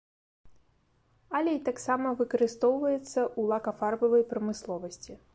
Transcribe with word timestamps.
Алей 1.39 1.59
таксама 1.67 2.13
выкарыстоўваецца 2.21 2.95
ў 3.01 3.41
лакафарбавай 3.51 4.25
прамысловасці. 4.33 5.13